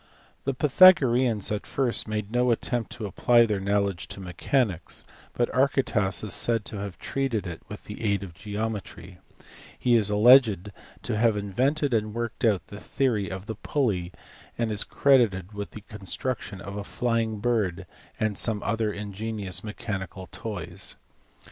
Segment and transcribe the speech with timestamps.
[0.45, 6.23] The Pythagoreans at first made no attempt to apply their knowledge to mechanics, but Archytas
[6.23, 9.19] is said to have treated it with the aid of geometry:
[9.77, 10.71] he is alleged
[11.03, 14.11] to have invented and worked out the theory of the pulley,
[14.57, 17.85] and is credited with the construction of a flying bird
[18.19, 20.95] and some other ingenious mechanical toys.